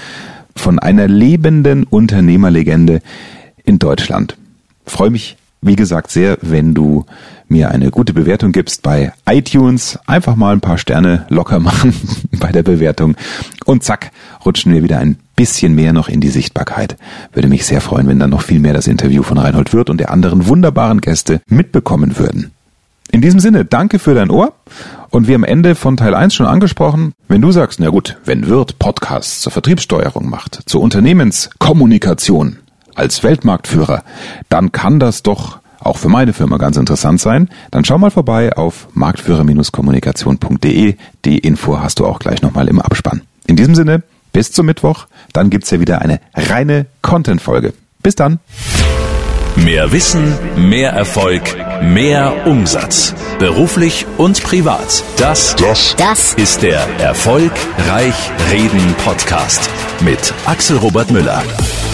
von 0.57 0.79
einer 0.79 1.09
lebenden 1.09 1.85
Unternehmerlegende 1.85 3.03
in 3.65 3.79
Deutschland. 3.79 4.37
Freue 4.85 5.11
mich 5.11 5.37
wie 5.63 5.77
gesagt, 5.77 6.11
sehr, 6.11 6.39
wenn 6.41 6.75
du 6.75 7.05
mir 7.49 7.71
eine 7.71 7.91
gute 7.91 8.13
Bewertung 8.13 8.53
gibst 8.53 8.83
bei 8.83 9.13
iTunes. 9.29 9.99
Einfach 10.07 10.37
mal 10.37 10.53
ein 10.53 10.61
paar 10.61 10.79
Sterne 10.79 11.27
locker 11.29 11.59
machen 11.61 11.95
bei 12.39 12.53
der 12.53 12.63
Bewertung. 12.63 13.17
Und 13.67 13.83
zack, 13.85 14.13
rutschen 14.45 14.73
wir 14.73 14.83
wieder 14.83 14.99
ein 14.99 15.17
bisschen 15.37 15.75
mehr 15.75 15.93
noch 15.93 16.09
in 16.09 16.21
die 16.21 16.29
Sichtbarkeit. 16.29 16.97
Würde 17.33 17.49
mich 17.49 17.67
sehr 17.67 17.81
freuen, 17.81 18.07
wenn 18.09 18.19
dann 18.19 18.31
noch 18.31 18.43
viel 18.43 18.61
mehr 18.61 18.73
das 18.73 18.87
Interview 18.87 19.23
von 19.23 19.39
Reinhold 19.39 19.73
Wirth 19.73 19.91
und 19.91 19.99
der 19.99 20.11
anderen 20.11 20.47
wunderbaren 20.47 21.01
Gäste 21.01 21.41
mitbekommen 21.47 22.19
würden. 22.19 22.53
In 23.13 23.21
diesem 23.21 23.41
Sinne, 23.41 23.65
danke 23.65 23.99
für 23.99 24.15
dein 24.15 24.31
Ohr. 24.31 24.53
Und 25.11 25.27
wie 25.27 25.35
am 25.35 25.43
Ende 25.43 25.75
von 25.75 25.97
Teil 25.97 26.15
1 26.15 26.35
schon 26.35 26.47
angesprochen, 26.47 27.13
wenn 27.27 27.41
du 27.41 27.51
sagst, 27.51 27.81
na 27.81 27.89
gut, 27.89 28.17
wenn 28.25 28.47
Wirt 28.47 28.79
Podcasts 28.79 29.41
zur 29.41 29.51
Vertriebssteuerung 29.51 30.31
macht, 30.31 30.61
zur 30.67 30.81
Unternehmenskommunikation 30.81 32.59
als 33.01 33.25
Weltmarktführer, 33.25 34.05
dann 34.51 34.73
kann 34.73 35.01
das 35.01 35.23
doch 35.23 35.59
auch 35.81 35.97
für 35.97 36.11
meine 36.11 36.35
Firma 36.35 36.59
ganz 36.59 36.77
interessant 36.77 37.21
sein. 37.21 37.49
Dann 37.71 37.87
schau 37.87 37.97
mal 37.97 38.11
vorbei 38.11 38.53
auf 38.53 38.89
marktführer-kommunikation.de. 38.93 40.97
Die 41.25 41.39
Info 41.39 41.81
hast 41.81 41.99
du 41.99 42.07
auch 42.07 42.19
gleich 42.19 42.43
nochmal 42.43 42.69
im 42.69 42.79
Abspann. 42.79 43.23
In 43.47 43.57
diesem 43.57 43.75
Sinne, 43.75 44.03
bis 44.35 44.53
zum 44.53 44.67
Mittwoch, 44.67 45.07
dann 45.33 45.49
gibt's 45.49 45.71
ja 45.71 45.81
wieder 45.81 46.03
eine 46.03 46.21
reine 46.35 46.85
Content-Folge. 47.01 47.73
Bis 48.03 48.15
dann. 48.15 48.39
Mehr 49.57 49.93
Wissen, 49.93 50.35
mehr 50.57 50.93
Erfolg, 50.93 51.43
mehr 51.83 52.47
Umsatz. 52.47 53.15
Beruflich 53.39 54.07
und 54.19 54.43
privat. 54.43 55.03
Das, 55.17 55.57
das, 55.57 55.97
das 55.97 56.35
ist 56.35 56.63
der 56.63 56.87
Erfolgreich 57.01 58.15
Reden 58.51 58.95
Podcast 59.05 59.69
mit 60.03 60.33
Axel 60.47 60.77
Robert 60.77 61.11
Müller. 61.11 61.43